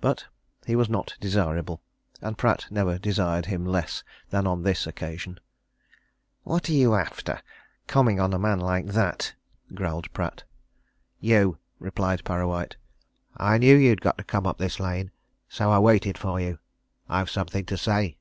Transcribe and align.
But 0.00 0.26
he 0.66 0.74
was 0.74 0.88
not 0.90 1.14
desirable... 1.20 1.80
and 2.20 2.36
Pratt 2.36 2.66
never 2.68 2.98
desired 2.98 3.46
him 3.46 3.64
less 3.64 4.02
than 4.30 4.44
on 4.44 4.64
this 4.64 4.88
occasion. 4.88 5.38
"What 6.42 6.68
are 6.68 6.72
you 6.72 6.96
after 6.96 7.40
coming 7.86 8.18
on 8.18 8.32
a 8.32 8.40
man 8.40 8.58
like 8.58 8.86
that!" 8.86 9.34
growled 9.72 10.12
Pratt. 10.12 10.42
"You," 11.20 11.58
replied 11.78 12.24
Parrawhite. 12.24 12.74
"I 13.36 13.56
knew 13.58 13.76
you'd 13.76 14.00
got 14.00 14.18
to 14.18 14.24
come 14.24 14.48
up 14.48 14.58
this 14.58 14.80
lane, 14.80 15.12
so 15.48 15.70
I 15.70 15.78
waited 15.78 16.18
for 16.18 16.40
you. 16.40 16.58
I've 17.08 17.30
something 17.30 17.64
to 17.66 17.76
say." 17.78 18.16